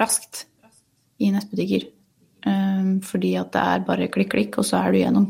raskt 0.00 0.46
i 1.20 1.30
nettbutikker. 1.32 1.95
Ehm, 2.86 3.00
fordi 3.02 3.34
at 3.38 3.52
det 3.54 3.62
er 3.62 3.84
bare 3.86 4.08
klikk, 4.12 4.30
klikk, 4.32 4.58
og 4.58 4.66
så 4.66 4.82
er 4.82 4.92
du 4.92 4.98
gjennom. 5.00 5.28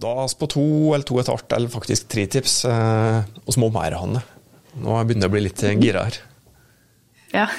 Da 0.00 0.26
på 0.26 0.46
to 0.50 0.94
eller 0.94 1.06
to 1.06 1.18
etter 1.18 1.32
et 1.32 1.34
halvt, 1.34 1.52
eller 1.56 1.70
faktisk 1.70 2.08
tre 2.08 2.26
tips, 2.26 2.64
eh, 2.64 3.24
og 3.46 3.54
så 3.54 3.60
må 3.60 3.70
mer, 3.72 3.94
Hanne. 3.94 4.22
Nå 4.74 5.04
begynner 5.04 5.28
jeg 5.28 5.30
å 5.30 5.34
bli 5.34 5.44
litt 5.46 5.62
eh, 5.62 5.78
gira 5.78 6.04
her. 6.08 6.18
Ja. 7.34 7.46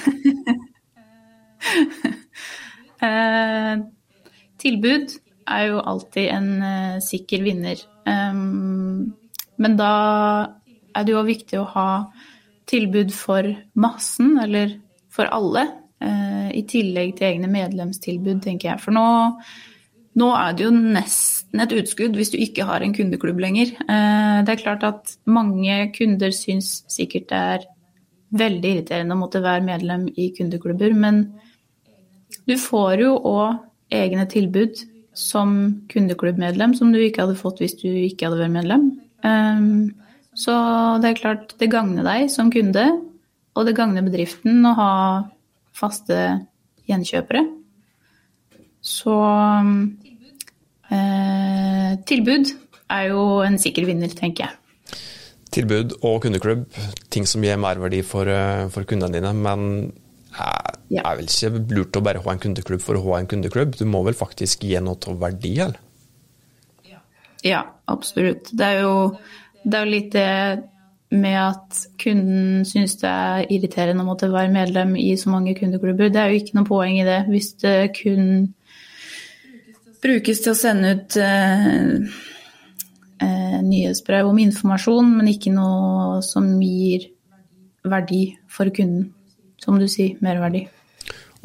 eh, 3.06 3.76
tilbud 4.60 5.16
er 5.46 5.66
jo 5.70 5.80
alltid 5.80 6.28
en 6.34 6.50
eh, 6.62 6.98
sikker 7.04 7.42
vinner. 7.42 7.80
Um, 8.06 9.14
men 9.56 9.76
da 9.78 9.92
er 10.94 11.06
det 11.06 11.14
jo 11.14 11.24
viktig 11.26 11.60
å 11.60 11.70
ha 11.72 11.88
tilbud 12.68 13.12
for 13.14 13.48
massen, 13.78 14.36
eller 14.42 14.76
for 15.12 15.30
alle. 15.32 15.66
Eh, 16.02 16.48
I 16.60 16.62
tillegg 16.68 17.14
til 17.16 17.30
egne 17.30 17.48
medlemstilbud, 17.50 18.42
tenker 18.44 18.72
jeg. 18.72 18.82
For 18.82 18.94
nå, 18.96 19.06
nå, 20.20 20.30
er 20.36 20.56
det 20.56 20.66
jo 20.66 20.72
nesten 20.74 21.62
et 21.64 21.72
utskudd 21.76 22.18
hvis 22.18 22.34
du 22.34 22.38
ikke 22.42 22.66
har 22.68 22.84
en 22.84 22.94
kundeklubb 22.96 23.40
lenger. 23.40 23.72
Eh, 23.86 24.38
det 24.44 24.52
er 24.52 24.62
klart 24.62 24.84
at 24.88 25.16
mange 25.24 25.78
kunder 25.96 26.34
syns 26.36 26.82
sikkert 26.92 27.30
det 27.32 27.42
er 27.56 27.66
veldig 28.36 28.72
irriterende 28.74 29.16
å 29.16 29.22
måtte 29.22 29.40
være 29.44 29.64
medlem 29.64 30.08
i 30.18 30.28
kundeklubber, 30.36 30.92
men 30.92 31.24
du 32.46 32.56
får 32.60 33.00
jo 33.04 33.14
òg 33.22 33.94
egne 33.94 34.26
tilbud 34.28 34.82
som 35.16 35.54
kundeklubbmedlem 35.88 36.74
som 36.76 36.90
du 36.92 36.98
ikke 37.00 37.22
hadde 37.24 37.38
fått 37.38 37.62
hvis 37.62 37.78
du 37.80 37.86
ikke 37.88 38.28
hadde 38.28 38.42
vært 38.42 38.56
medlem. 38.58 38.90
Eh, 39.24 39.64
så 40.36 40.52
det 41.00 41.08
er 41.08 41.22
klart 41.22 41.56
det 41.62 41.70
gagner 41.72 42.04
deg 42.04 42.28
som 42.28 42.52
kunde, 42.52 42.84
og 43.56 43.64
det 43.64 43.72
gagner 43.78 44.04
bedriften 44.04 44.60
å 44.68 44.74
ha 44.76 44.92
faste 45.76 46.18
gjenkjøpere. 46.88 47.42
Så 48.86 49.16
eh, 50.94 51.92
tilbud 52.06 52.52
er 52.94 53.08
jo 53.10 53.22
en 53.46 53.58
sikker 53.60 53.88
vinner, 53.88 54.12
tenker 54.14 54.46
jeg. 54.46 54.54
Tilbud 55.56 55.96
og 56.04 56.20
kundeklubb, 56.24 56.66
ting 57.12 57.26
som 57.28 57.44
gir 57.44 57.58
merverdi 57.60 58.02
for, 58.06 58.28
eh, 58.30 58.66
for 58.72 58.88
kundene 58.88 59.18
dine. 59.18 59.32
Men 59.34 59.90
er, 60.36 60.78
er 61.00 61.18
vel 61.18 61.30
ikke 61.30 61.64
lurt 61.74 61.98
å 61.98 62.04
bare 62.04 62.22
ha 62.22 62.34
en 62.34 62.42
kundeklubb 62.42 62.84
for 62.84 62.98
å 62.98 63.04
ha 63.08 63.20
en 63.20 63.30
kundeklubb? 63.30 63.76
Du 63.78 63.86
må 63.90 64.04
vel 64.06 64.18
faktisk 64.18 64.66
gi 64.68 64.78
noe 64.82 65.00
av 65.10 65.20
verdi, 65.26 65.56
eller? 65.64 65.82
Ja, 67.46 67.60
absolutt. 67.86 68.48
Det 68.56 68.66
er 68.66 68.80
jo, 68.82 68.94
det 69.62 69.78
er 69.78 69.84
jo 69.84 69.92
litt 69.92 70.14
det 70.14 70.30
med 71.14 71.36
at 71.38 71.80
kunden 72.02 72.64
syns 72.66 72.96
det 72.98 73.10
er 73.10 73.50
irriterende 73.54 74.02
å 74.02 74.08
måtte 74.08 74.30
være 74.32 74.50
medlem 74.52 74.96
i 74.98 75.12
så 75.18 75.30
mange 75.30 75.54
kundeklubber. 75.58 76.10
Det 76.10 76.20
er 76.20 76.32
jo 76.32 76.40
ikke 76.40 76.56
noe 76.58 76.68
poeng 76.68 76.96
i 76.98 77.06
det 77.06 77.20
hvis 77.30 77.52
det 77.62 77.76
kun 77.98 78.24
brukes 80.02 80.42
til 80.42 80.52
å 80.52 80.58
sende 80.58 80.94
ut 80.96 81.18
eh, 81.22 82.16
eh, 83.22 83.58
nyhetsbrev 83.66 84.30
om 84.30 84.40
informasjon, 84.42 85.12
men 85.18 85.30
ikke 85.30 85.54
noe 85.54 86.22
som 86.26 86.48
gir 86.62 87.08
verdi 87.86 88.24
for 88.50 88.70
kunden. 88.74 89.12
Som 89.62 89.78
du 89.80 89.86
sier, 89.88 90.18
merverdi. 90.22 90.66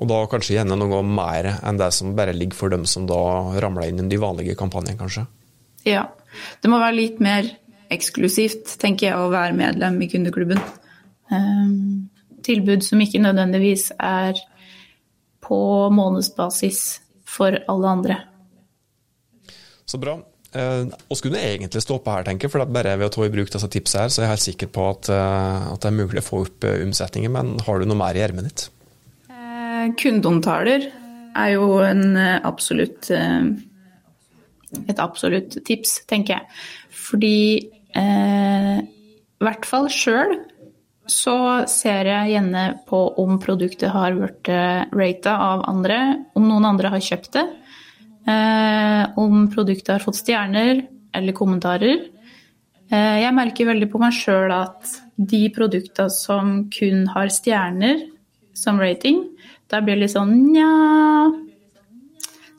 Og 0.02 0.10
da 0.10 0.18
kanskje 0.30 0.58
gjerne 0.58 0.76
noe 0.78 1.00
mer 1.06 1.48
enn 1.62 1.78
det 1.80 1.92
som 1.96 2.16
bare 2.18 2.34
ligger 2.36 2.58
for 2.58 2.74
dem 2.74 2.84
som 2.90 3.06
da 3.10 3.22
ramler 3.64 3.92
inn 3.92 4.02
i 4.04 4.10
de 4.12 4.20
vanlige 4.22 4.58
kampanjene, 4.60 4.98
kanskje? 5.00 5.24
Ja. 5.88 6.10
Det 6.62 6.70
må 6.72 6.80
være 6.82 6.98
litt 6.98 7.22
mer 7.24 7.48
eksklusivt, 7.92 8.78
tenker 8.82 9.10
jeg, 9.10 9.20
å 9.20 9.32
være 9.34 9.58
medlem 9.58 10.00
i 10.04 10.10
kundeklubben. 10.12 10.62
Um, 11.32 12.10
tilbud 12.46 12.84
som 12.86 13.02
ikke 13.04 13.22
nødvendigvis 13.24 13.92
er 14.00 14.40
på 15.42 15.62
månedsbasis 15.94 16.82
for 17.28 17.58
alle 17.72 17.96
andre. 17.96 18.20
Så 19.86 20.00
bra. 20.02 20.18
Eh, 20.52 20.84
og 21.08 21.16
skulle 21.18 21.40
du 21.40 21.42
egentlig 21.42 21.82
stoppe 21.84 22.12
her, 22.12 22.26
tenker 22.28 22.48
jeg, 22.48 22.54
for 22.54 22.68
bare 22.68 22.98
ved 23.00 23.08
å 23.08 23.14
ta 23.14 23.24
i 23.24 23.32
bruk 23.32 23.52
disse 23.54 23.70
tipsene 23.72 24.06
her, 24.06 24.12
så 24.12 24.22
er 24.22 24.26
jeg 24.26 24.34
helt 24.34 24.48
sikker 24.50 24.72
på 24.76 24.88
at, 24.90 25.10
eh, 25.16 25.68
at, 25.72 25.80
det 25.80 25.90
er 25.92 25.98
mulig 25.98 26.24
å 26.24 26.28
få 26.28 26.44
opp 26.46 26.68
eh, 26.68 26.82
omsetningen. 26.84 27.32
Men 27.32 27.54
har 27.66 27.80
du 27.80 27.88
noe 27.88 28.00
mer 28.00 28.20
i 28.20 28.24
ermet 28.26 28.50
ditt? 28.50 28.68
Kundeomtaler 29.98 30.84
er 31.42 31.54
jo 31.56 31.80
en 31.82 32.18
absolutt 32.46 33.08
et 33.12 35.00
absolutt 35.02 35.56
tips, 35.66 36.04
tenker 36.08 36.36
jeg. 36.36 36.60
Fordi 36.94 37.38
Eh, 37.98 38.78
I 38.82 39.46
hvert 39.46 39.68
fall 39.68 39.90
sjøl 39.92 40.38
så 41.10 41.36
ser 41.70 42.08
jeg 42.08 42.34
gjerne 42.36 42.66
på 42.88 43.00
om 43.20 43.40
produktet 43.42 43.92
har 43.92 44.16
blitt 44.16 44.50
eh, 44.54 44.86
rata 44.96 45.36
av 45.50 45.66
andre, 45.70 46.00
om 46.38 46.46
noen 46.48 46.68
andre 46.70 46.94
har 46.94 47.04
kjøpt 47.04 47.36
det. 47.36 47.46
Eh, 48.30 49.04
om 49.20 49.48
produktet 49.52 49.96
har 49.96 50.06
fått 50.06 50.20
stjerner 50.22 50.84
eller 51.18 51.36
kommentarer. 51.36 52.06
Eh, 52.92 53.18
jeg 53.24 53.36
merker 53.36 53.72
veldig 53.72 53.90
på 53.92 54.02
meg 54.02 54.16
sjøl 54.16 54.54
at 54.54 54.98
de 55.18 55.46
produktene 55.56 56.14
som 56.14 56.54
kun 56.74 57.08
har 57.12 57.32
stjerner 57.34 58.06
som 58.58 58.80
rating, 58.82 59.24
da 59.72 59.80
blir 59.82 59.96
det 59.96 60.06
litt 60.06 60.14
sånn 60.18 60.34
nja 60.52 60.68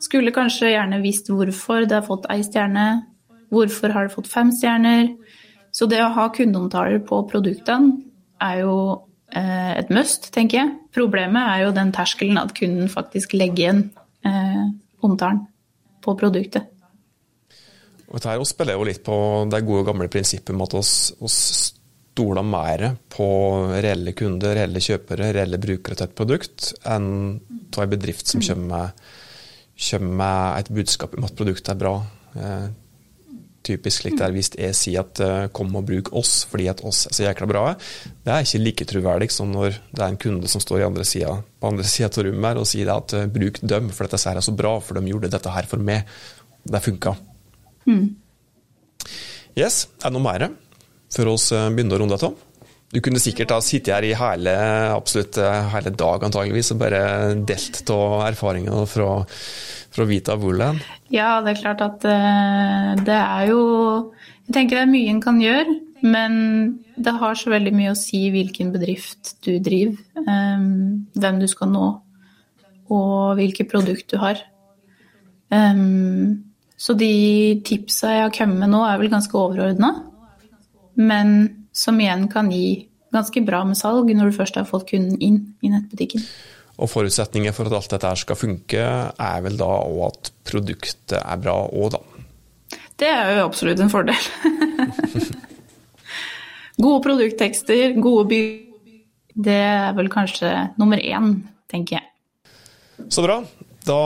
Skulle 0.01 0.33
kanskje 0.35 0.73
gjerne 0.73 0.97
visst 0.99 1.29
hvorfor 1.31 1.85
det 1.87 1.95
har 1.95 2.03
fått 2.03 2.25
ei 2.33 2.41
stjerne. 2.43 3.05
Hvorfor 3.53 3.93
har 3.93 4.07
det 4.07 4.15
fått 4.15 4.31
fem 4.31 4.51
stjerner? 4.55 5.13
Så 5.73 5.87
det 5.89 6.01
å 6.03 6.11
ha 6.13 6.27
kundeomtaler 6.33 7.01
på 7.05 7.23
produktene 7.29 7.95
er 8.43 8.61
jo 8.61 8.75
eh, 9.33 9.73
et 9.79 9.89
must, 9.93 10.29
tenker 10.35 10.59
jeg. 10.59 10.73
Problemet 10.93 11.49
er 11.55 11.65
jo 11.65 11.73
den 11.75 11.93
terskelen 11.95 12.41
at 12.41 12.53
kunden 12.57 12.91
faktisk 12.91 13.33
legger 13.37 13.63
igjen 13.63 13.83
eh, 14.27 14.65
omtalen 15.05 15.45
på 16.03 16.15
produktet. 16.19 16.69
Og 18.13 18.19
dette 18.19 18.45
spiller 18.45 18.77
jo 18.77 18.85
litt 18.85 19.01
på 19.05 19.15
det 19.49 19.63
gode 19.65 19.87
gamle 19.87 20.09
prinsippet 20.11 20.53
med 20.53 20.67
at 20.67 20.75
oss, 20.77 20.93
oss 21.23 21.39
stoler 22.13 22.45
mer 22.45 22.91
på 23.09 23.27
reelle 23.73 24.13
kunder, 24.13 24.53
reelle 24.59 24.81
kjøpere, 24.83 25.31
reelle 25.33 25.57
brukere 25.61 25.97
til 25.97 26.05
et 26.05 26.17
produkt, 26.17 26.69
enn 26.85 27.07
av 27.73 27.87
en 27.87 27.89
bedrift 27.89 28.29
som 28.29 28.43
kommer 28.45 28.69
med, 28.69 29.07
kommer 29.87 30.19
med 30.19 30.59
et 30.59 30.69
budskap 30.77 31.17
om 31.17 31.25
at 31.25 31.33
produktet 31.39 31.73
er 31.73 31.79
bra. 31.79 31.95
Eh, 32.37 32.67
typisk 33.63 34.03
slik 34.03 34.17
det 34.19 34.25
er 34.25 34.33
hvis 34.35 34.51
jeg 34.57 34.75
sier 34.77 35.03
at 35.03 35.21
uh, 35.23 35.47
kom 35.55 35.71
og 35.79 35.85
bruk 35.87 36.11
oss 36.15 36.43
fordi 36.49 36.67
at 36.71 36.83
oss 36.85 37.05
er 37.09 37.15
så 37.15 37.25
jækla 37.27 37.47
bra. 37.49 37.63
Det 38.23 38.33
er 38.33 38.45
ikke 38.45 38.63
like 38.63 38.87
troverdig 38.89 39.29
som 39.33 39.51
når 39.53 39.77
det 39.91 40.01
er 40.03 40.07
en 40.09 40.19
kunde 40.19 40.51
som 40.51 40.63
står 40.63 40.85
andre 40.87 41.05
siden, 41.07 41.43
på 41.59 41.71
andre 41.71 41.87
sida 41.87 42.11
av 42.11 42.27
rommet 42.27 42.49
her 42.49 42.61
og 42.61 42.69
sier 42.69 42.93
at 42.93 43.15
uh, 43.17 43.27
bruk 43.31 43.61
dem, 43.63 43.91
for 43.95 44.07
dette 44.07 44.21
er 44.31 44.41
så 44.43 44.55
bra, 44.55 44.75
for 44.83 44.99
de 44.99 45.13
gjorde 45.13 45.31
dette 45.33 45.55
her 45.55 45.69
for 45.69 45.83
meg. 45.91 46.07
Det 46.63 46.79
funka. 46.83 47.15
Mm. 47.89 48.05
Yes, 49.59 49.87
er 49.99 50.09
det 50.09 50.15
noe 50.15 50.23
mer 50.23 50.47
før 51.13 51.33
oss 51.33 51.49
eh, 51.53 51.67
begynner 51.75 51.99
å 51.99 52.05
runde 52.05 52.17
av? 52.17 52.37
Du 52.93 53.01
kunne 53.03 53.19
sikkert 53.21 53.51
ha 53.51 53.59
sittet 53.61 53.91
her 53.91 54.05
i 54.07 54.13
hele, 54.17 54.53
absolutt 54.93 55.37
hele 55.73 55.91
dag 55.97 56.23
antageligvis 56.25 56.71
og 56.73 56.79
bare 56.81 57.01
delt 57.45 57.81
av 57.93 58.15
erfaringer 58.29 58.87
fra 58.89 59.09
fra 59.93 60.05
Vita 60.09 60.35
Woolland? 60.39 60.83
Ja, 61.13 61.37
det 61.45 61.53
er 61.53 61.61
klart 61.61 61.83
at 61.85 62.05
uh, 62.07 62.93
det 63.03 63.17
er 63.17 63.49
jo 63.51 63.63
Jeg 64.47 64.55
tenker 64.57 64.79
det 64.79 64.85
er 64.85 64.91
mye 64.91 65.11
en 65.13 65.21
kan 65.23 65.37
gjøre, 65.39 65.77
men 66.03 66.33
det 66.99 67.13
har 67.15 67.37
så 67.39 67.53
veldig 67.53 67.71
mye 67.75 67.93
å 67.93 67.99
si 67.99 68.25
hvilken 68.33 68.73
bedrift 68.73 69.37
du 69.45 69.53
driver, 69.63 69.95
um, 70.27 71.05
hvem 71.15 71.39
du 71.39 71.47
skal 71.47 71.71
nå, 71.71 71.85
og 72.91 73.37
hvilket 73.39 73.71
produkt 73.71 74.09
du 74.11 74.17
har. 74.19 74.41
Um, 75.47 76.43
så 76.75 76.95
de 76.99 77.61
tipsa 77.63 78.11
jeg 78.17 78.25
har 78.25 78.35
kommet 78.35 78.65
med 78.65 78.73
nå, 78.73 78.81
er 78.83 78.99
vel 78.99 79.13
ganske 79.13 79.37
overordna, 79.39 79.93
men 80.99 81.37
som 81.73 82.01
igjen 82.01 82.27
kan 82.33 82.51
gi 82.51 82.89
ganske 83.13 83.43
bra 83.45 83.61
med 83.67 83.77
salg 83.77 84.09
når 84.11 84.31
du 84.31 84.37
først 84.37 84.57
har 84.59 84.67
fått 84.67 84.89
kunden 84.91 85.21
inn 85.21 85.39
i 85.63 85.71
nettbutikken. 85.71 86.23
Og 86.81 86.89
forutsetninger 86.89 87.53
for 87.53 87.69
at 87.69 87.77
alt 87.77 87.93
dette 87.93 88.13
skal 88.23 88.39
funke, 88.39 88.81
er 88.81 89.43
vel 89.45 89.59
da 89.59 89.69
òg 89.83 89.99
at 90.07 90.31
produktet 90.47 91.19
er 91.19 91.41
bra 91.41 91.59
òg, 91.69 91.93
da. 91.93 92.01
Det 92.97 93.09
er 93.09 93.37
jo 93.37 93.47
absolutt 93.47 93.81
en 93.83 93.91
fordel. 93.91 94.29
gode 96.83 97.01
produkttekster, 97.05 97.97
gode 98.01 98.27
by... 98.31 98.41
Det 99.33 99.59
er 99.65 99.93
vel 99.97 100.11
kanskje 100.13 100.49
nummer 100.77 100.99
én, 101.01 101.39
tenker 101.71 101.97
jeg. 101.97 102.09
Så 103.09 103.23
bra. 103.25 103.39
Da 103.83 103.97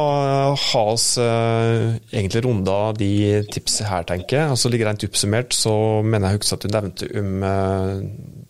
har 0.58 0.94
vi 0.98 1.22
uh, 1.22 1.98
egentlig 2.10 2.42
runda 2.46 2.78
de 2.98 3.12
tipsene 3.52 3.90
her, 3.92 4.08
tenker 4.08 4.40
jeg. 4.40 4.54
Og 4.54 4.60
så 4.62 4.72
ligger 4.72 4.90
rent 4.90 5.04
oppsummert, 5.06 5.54
så 5.54 5.74
mener 6.02 6.32
jeg 6.32 6.40
husker 6.40 6.58
at 6.58 6.64
du 6.64 6.74
nevnte 6.74 7.10
om 7.20 7.44
uh, 7.44 8.00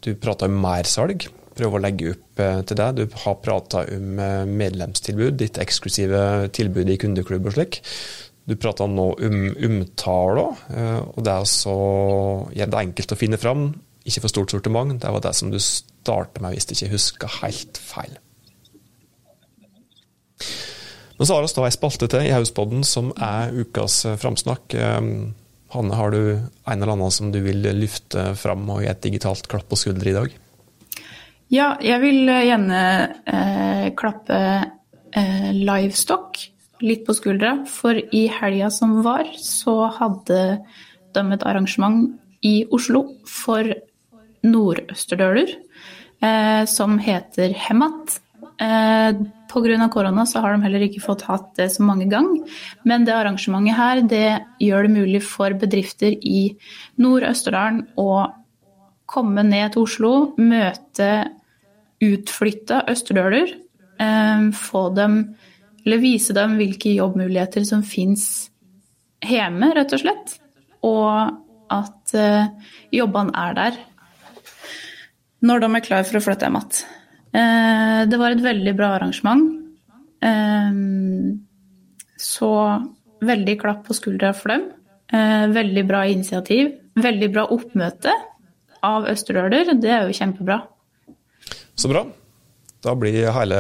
Du 0.06 0.14
prata 0.22 0.48
om 0.48 0.56
mersalg 0.62 1.28
prøve 1.58 1.78
å 1.78 1.82
legge 1.84 2.14
opp 2.14 2.42
eh, 2.44 2.62
til 2.68 2.80
deg. 2.80 3.00
Du 3.00 3.18
har 3.24 3.42
prata 3.44 3.84
om 3.94 4.22
eh, 4.22 4.46
medlemstilbud, 4.50 5.38
ditt 5.40 5.60
eksklusive 5.62 6.22
tilbud 6.56 6.92
i 6.94 6.98
kundeklubb 7.02 7.50
og 7.50 7.58
slik. 7.58 7.82
Du 8.48 8.56
prata 8.56 8.88
nå 8.88 9.10
om 9.28 9.42
omtaler, 9.68 10.62
eh, 10.72 11.02
og 11.04 11.20
det 11.26 11.34
er 11.34 11.50
så 11.52 11.78
gjør 12.56 12.72
det 12.74 12.84
enkelt 12.84 13.16
å 13.16 13.20
finne 13.20 13.42
fram. 13.42 13.68
Ikke 14.08 14.24
for 14.24 14.32
stort 14.32 14.54
sortiment. 14.56 14.96
Det 15.04 15.12
var 15.12 15.26
det 15.26 15.34
som 15.36 15.52
du 15.52 15.60
starta 15.64 16.44
med, 16.44 16.56
hvis 16.56 16.70
du 16.70 16.78
ikke 16.78 16.94
husker 16.94 17.40
helt 17.42 17.82
feil. 17.82 18.16
Men 21.18 21.26
så 21.26 21.34
har 21.34 21.44
vi 21.44 21.50
da 21.58 21.66
ei 21.66 21.74
spalte 21.74 22.08
til 22.14 22.28
i 22.30 22.32
Hauspodden 22.36 22.86
som 22.86 23.10
er 23.18 23.52
ukas 23.58 24.04
framsnakk. 24.22 24.76
Hanne, 25.74 25.96
har 26.00 26.14
du 26.14 26.20
en 26.38 26.78
eller 26.78 26.94
annen 26.94 27.12
som 27.12 27.34
du 27.34 27.42
vil 27.44 27.66
lufte 27.76 28.30
fram 28.40 28.70
og 28.72 28.84
gi 28.86 28.92
et 28.92 29.02
digitalt 29.04 29.50
klapp 29.52 29.68
på 29.68 29.80
skuldra 29.82 30.14
i 30.14 30.16
dag? 30.16 30.36
Ja, 31.48 31.78
jeg 31.80 32.02
vil 32.04 32.28
eh, 32.28 32.44
gjerne 32.50 32.80
eh, 33.24 33.86
klappe 33.96 34.38
eh, 35.16 35.50
Livestock 35.56 36.42
litt 36.84 37.06
på 37.08 37.16
skuldra. 37.16 37.62
For 37.72 37.96
i 37.96 38.26
helga 38.32 38.68
som 38.74 38.98
var, 39.06 39.30
så 39.40 39.86
hadde 39.96 40.42
de 41.16 41.24
et 41.34 41.46
arrangement 41.48 42.10
i 42.46 42.66
Oslo 42.74 43.06
for 43.28 43.70
nordøsterdøler 44.44 45.54
eh, 46.20 46.64
som 46.70 46.98
heter 47.00 47.56
Hemat. 47.68 48.20
Eh, 48.60 49.24
Pga. 49.48 49.88
korona 49.88 50.26
så 50.28 50.42
har 50.44 50.52
de 50.52 50.66
heller 50.66 50.84
ikke 50.84 51.06
fått 51.06 51.24
hatt 51.30 51.54
det 51.56 51.70
så 51.72 51.86
mange 51.88 52.10
ganger. 52.12 52.44
Men 52.84 53.08
det 53.08 53.16
arrangementet 53.16 53.78
her 53.78 54.02
det 54.04 54.28
gjør 54.60 54.84
det 54.84 54.92
mulig 54.98 55.24
for 55.24 55.56
bedrifter 55.56 56.12
i 56.12 56.50
Nord-Østerdalen 57.00 57.86
å 57.96 58.28
komme 59.08 59.44
ned 59.48 59.74
til 59.74 59.88
Oslo, 59.88 60.14
møte 60.38 61.12
utflytta 62.04 62.84
østerdøler. 62.92 63.56
Eh, 63.98 64.50
få 64.54 64.84
dem, 64.96 65.20
eller 65.86 66.04
vise 66.04 66.36
dem 66.38 66.58
hvilke 66.60 66.94
jobbmuligheter 66.98 67.66
som 67.66 67.84
fins 67.86 68.52
hjemme, 69.26 69.72
rett 69.76 69.96
og 69.96 70.04
slett. 70.04 70.38
Og 70.86 71.74
at 71.74 72.16
eh, 72.16 72.52
jobbene 72.96 73.34
er 73.36 73.58
der 73.58 73.84
når 75.48 75.62
de 75.62 75.68
er 75.78 75.84
klar 75.86 76.06
for 76.08 76.18
å 76.18 76.24
flytte 76.26 76.48
hjem 76.48 76.56
igjen. 76.58 76.94
Eh, 77.38 78.00
det 78.10 78.18
var 78.20 78.34
et 78.34 78.46
veldig 78.46 78.74
bra 78.78 78.96
arrangement. 78.98 79.54
Så 82.18 82.50
veldig 83.22 83.54
klapp 83.62 83.84
på 83.86 83.94
skuldra 83.94 84.32
for 84.36 84.50
dem. 84.50 84.64
Veldig 85.54 85.84
bra 85.86 86.00
initiativ. 86.10 86.72
Veldig 86.98 87.30
bra 87.36 87.44
oppmøte 87.54 88.16
av 88.88 89.10
østerdøler. 89.12 89.76
Det 89.82 89.92
er 89.92 90.08
jo 90.08 90.16
kjempebra. 90.18 90.62
Så 91.78 91.92
bra. 91.92 92.06
Da 92.86 92.94
blir 92.96 93.32
hele 93.34 93.60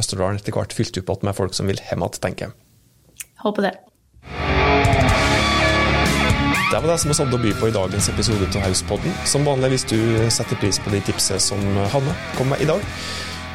Østerdalen 0.00 0.40
etter 0.40 0.54
hvert 0.56 0.72
fylt 0.74 0.96
opp 0.98 1.10
igjen 1.12 1.28
med 1.28 1.36
folk 1.36 1.56
som 1.56 1.68
vil 1.68 1.80
hjem 1.80 2.04
igjen, 2.04 2.20
tenker 2.22 2.48
jeg. 2.48 2.54
Håper 3.44 3.68
det. 3.68 3.74
Det 6.72 6.78
var 6.80 6.88
det 6.88 7.00
som 7.02 7.10
vi 7.12 7.16
hadde 7.18 7.36
å 7.36 7.42
by 7.42 7.50
på 7.60 7.68
i 7.68 7.74
dagens 7.74 8.08
episode 8.08 8.46
av 8.48 8.62
Hauspodden. 8.64 9.12
Som 9.28 9.44
vanlig 9.44 9.74
hvis 9.74 9.84
du 9.90 9.98
setter 10.32 10.56
pris 10.56 10.80
på 10.80 10.92
de 10.94 11.02
tipsene 11.04 11.42
som 11.44 11.60
Hanne 11.92 12.16
kom 12.38 12.48
med 12.48 12.64
i 12.64 12.68
dag 12.70 12.80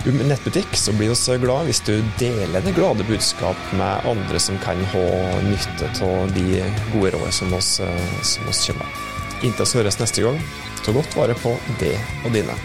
om 0.07 0.21
nettbutikk, 0.29 0.77
så 0.77 0.93
blir 0.95 1.11
vi 1.11 1.39
glad 1.41 1.65
hvis 1.67 1.81
du 1.83 1.95
deler 2.21 2.61
det 2.63 2.75
glade 2.77 3.07
budskap 3.09 3.57
med 3.75 4.05
andre 4.07 4.39
som 4.39 4.61
kan 4.63 4.79
ha 4.93 5.05
nytte 5.49 5.89
av 6.05 6.31
de 6.37 6.61
gode 6.93 7.15
rådene 7.17 7.33
som 7.33 7.51
vi 7.51 7.65
kommer 8.69 8.85
med. 8.85 9.16
Inntil 9.45 9.69
vi 9.69 9.83
høres 9.83 9.99
neste 10.01 10.23
gang, 10.25 10.39
ta 10.85 10.93
godt 10.95 11.13
vare 11.17 11.35
på 11.37 11.53
det 11.81 11.93
og 12.25 12.33
dine. 12.33 12.55